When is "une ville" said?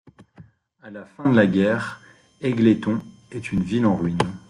3.51-3.85